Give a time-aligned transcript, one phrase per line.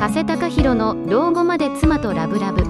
[0.00, 2.62] 加瀬隆弘の老後まで妻とラブラブ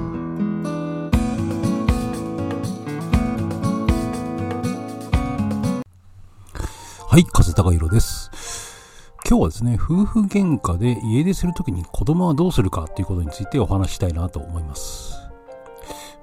[7.06, 8.32] はい、風高弘です。
[9.25, 15.14] 今日はですね、夫婦喧嘩で家出するときに子供はどうするかということについてお話したいなと思います。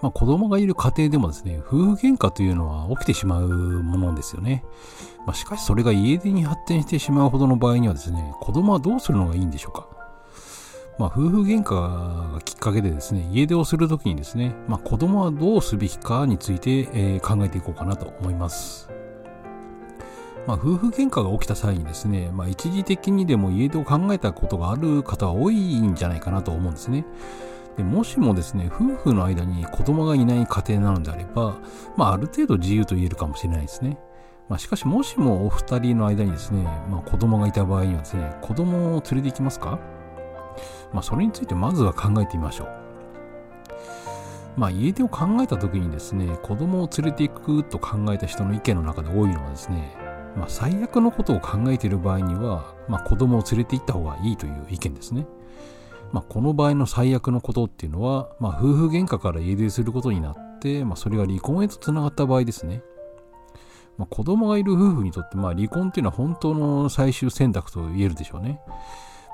[0.02, 4.66] まあ子供がいる家庭でもですね、夫婦喧嘩というのは起きてしまうものですよね。
[5.26, 9.97] まあしかしそれが家出に発展してしまうほどの場合にはですね、子供はどうするのがいいんでしょうか。
[10.98, 11.76] まあ夫婦喧嘩
[12.34, 18.90] がきっかけでですね、家出をするときにですね、まあ子供はどうすべきかについて、えー考えていこうかなと思います。
[20.48, 27.06] まあ、夫婦喧嘩が起きた際にですね、まあ、一時的にでも家出を考えたことがある方は多いんじゃないかなと思うんですね。
[27.76, 31.58] でもしもですね、夫婦の間に子供がいない家庭なのであれば、
[31.98, 34.00] まあ、ある程度自由と言えるかもしれないですね。
[34.48, 39.80] まあ、しかし、もしもお二人の間にですね、まあ、子供がいた場合にはですね、子供を連れて行きますか？
[40.94, 42.68] まあ、それについてまずは考えてみましょう。
[44.58, 49.96] まあ、家出を考えた時にですね、子供を連れて行くと考えた人の意見の中で多いのはですね、
[50.36, 55.28] まあ、最悪のことを考えている場合には、まあ、子供を連れて行った方がいいという意見ですね。
[56.12, 62.82] まあ、この場合の最悪のことっていうのは、まあ、夫婦喧嘩から家出することになって、まあ、それが離婚へとつながった場合ですね。
[63.98, 68.62] まあ、子供がいる夫婦にとって、まあ、離婚っていうのは本当の最終選択と言えるでしょうね。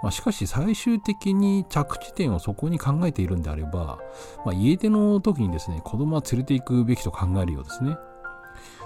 [0.03, 3.99] まあ、しかし最終的に着地点をそこに考えているんであれば、
[4.45, 7.97] まあ、家出の時にですね、子供は連れて行くべきと考えるようですね。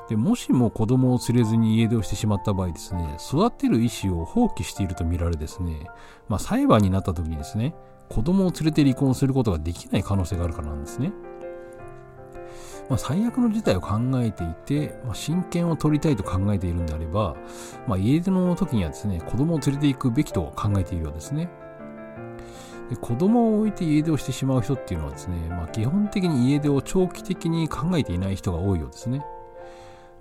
[0.09, 5.87] でもしも子供を連れずに家出をしてしまった場合ですね、育てる意思を放棄していると見られですね、
[6.29, 7.73] まあ、裁判になった時にですね、
[8.09, 11.11] 子供を連れて離婚することができない可能性があるからなんですね。
[12.89, 17.35] まあ、最悪の事態を考えていて、まあ、親権を取りたいと考えているんであれば、
[17.87, 21.49] まあ、家出の時にはですね、子供を連れて行くべきと考えているようですね。
[22.89, 29.25] で子供を置いて家出をしてしまう人っていうのはですね、まあ、基本的に家出を長期的に考えていない人が多いようですね。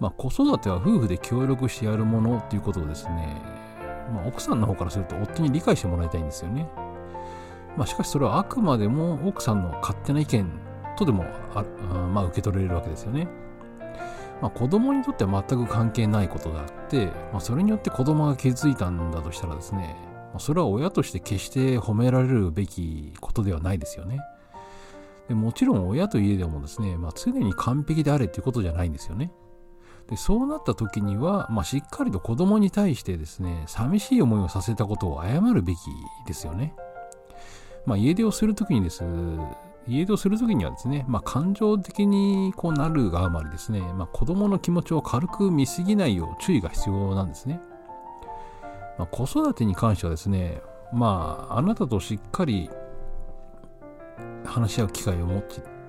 [0.01, 3.41] まあ、子育ては夫婦で協力してやるものということをですね、
[4.13, 6.69] まあ、奥さんの方からすると夫に理解してもらいたいんですよね。
[7.77, 10.66] まあ、しかしそれはあくまでも奥さんの勝手な意見
[10.97, 11.25] とでも
[11.55, 13.29] ああまあ、受け取れるわけですよね。
[14.41, 19.97] まあ、子供にとっては全く関係ないことであって、まあ、それによって子供が気づいたんだとしたらですね、
[20.35, 24.21] ま、それは親として決して褒められるべきことではないですよね。
[25.29, 29.33] でもちろん親といえどもですね、まあ、常に完璧であれということじゃないんですよね。
[30.09, 35.79] でそうなった時には、まあ、しっかりと子供に対してですね、寂しい思いをさせたことを謝るべき
[36.27, 36.75] ですよね。
[37.87, 39.03] まあ、家出をするときにです、
[39.89, 47.61] 家出をするときにはですね、まあ、感情的にこうなるがあまりですね、まあ、子供の気持ちを軽く見すぎないよう注意が必要なんですね。
[48.99, 50.61] まあ、子育てに関してはですね、
[50.93, 52.71] まあ、あなたとしっかり
[54.45, 55.43] 話し合う機会を持っ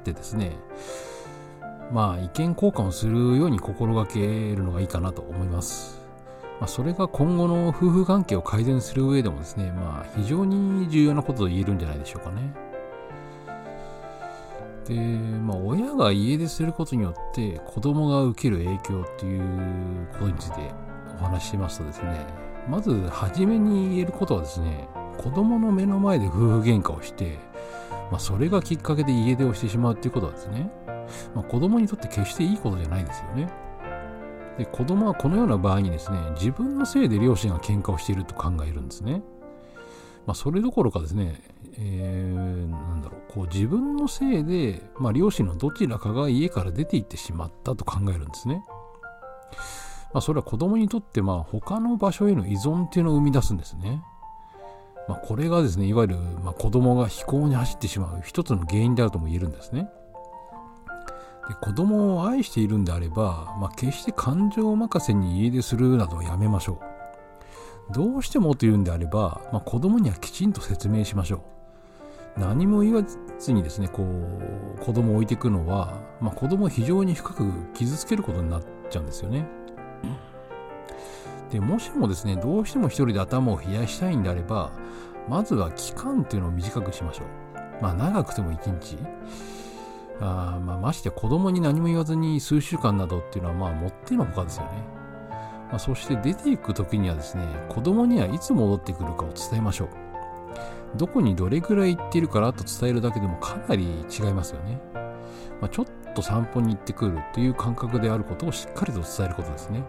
[0.04, 0.52] てですね、
[1.92, 6.02] まあ、意見交換をするように心がけるのがいいかなと思います。
[6.60, 12.67] まあ、それが今後の夫婦関係を改善する上でもですね、まあ、非常に重要なことと言えるんじゃないでしょうかね。
[14.88, 20.72] で、まあ、親が家出することによって子供が受ける影響っていうことについて
[21.20, 22.26] お話ししますとですね、
[22.70, 24.88] まず初めに言えることはですね、
[25.18, 27.38] 子供の目の前で夫婦喧嘩をして、
[28.12, 30.72] まあ、それがきっかけで家出をしてしまうっていうことはですね、
[31.36, 33.50] まあ、子供にとって決していいことじゃないですよね。
[34.58, 39.22] で子供はこのような場合にですね、自分のせいで両親が喧嘩をしていると考えるんですね。
[40.28, 41.42] まあ、それどころかですね、
[41.80, 48.64] えー、なんだろう、こう自分のせいで、まあ、両親のどちらかが家から出て行ってしまったと考えるんですね。
[50.14, 54.04] まあ、それは子供にとって、まあ、他の場所への依存っていうのを生み出すんですね。
[55.08, 59.90] まあ、これがですね、いわゆる、まあ、子供が非行に走ってしまう一つの原因であるとも言えるんですね。
[61.48, 66.97] で子供を愛しているんであれば、まあ、決して感情任せに家出するなどはやめましょう。
[67.92, 71.44] どうしてもというんであれば、まあ、子供にはきちんと説明しましょ
[72.38, 72.40] う。
[72.40, 73.04] 何も言わ
[73.40, 79.48] ずにですね、こう、子供を置いていくのは、まあ、子供を非常に深く傷つけることになっちゃうんですよね。
[81.50, 84.72] で、もしもですね、どうしても一人で頭を冷やしたいんであれば、
[85.30, 87.82] まずは期間っていうのを短くしましょう。
[87.82, 88.98] まあ、長くても1日。
[90.20, 94.97] あまあ、まして子供に何も言わずに数週間などっていうのはまあもってのほかですよね。
[95.70, 99.90] まあ、そして出ていく時にはですね、子供にはいつ戻ってくるかを伝えましょう。
[100.96, 104.80] どこにどれくらい行ってるからと伝えるだけでもかなり違いますよね。
[105.62, 109.84] まあ、ちょっと散歩に行ってくるという感覚であることをしっかりと伝えることですね。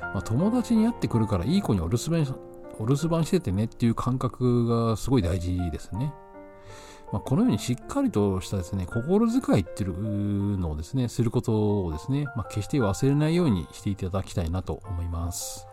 [0.00, 2.36] まあ、友達に会ってくるからいい子にお留守番
[2.78, 6.12] お留守番しててねっていう感覚がすごい大事ですね。
[7.12, 15.66] まあ、このようにしっかりとしたですね、心遣いっていうのをですね、することをですね、まあ、決して忘れないようにしていただきたいなと思います。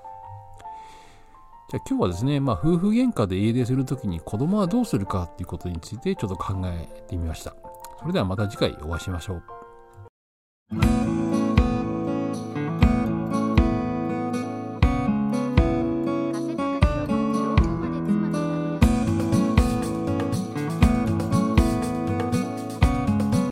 [1.72, 7.56] じゃあ今日はですね、まあ、夫婦喧嘩で家出するときに子供はどうするかっていうことについてちょっと考えてみました。
[8.00, 11.09] それではまた次回お会いしましょう。